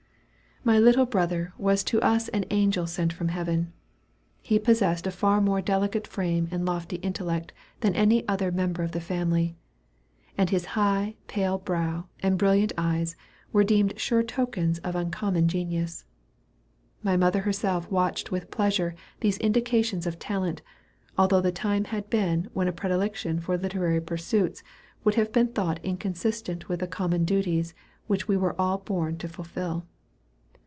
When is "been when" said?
22.07-22.67